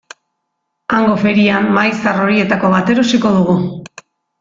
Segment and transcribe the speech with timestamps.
[0.93, 3.61] Hango ferian mahai zahar horietako bat erosiko dugu.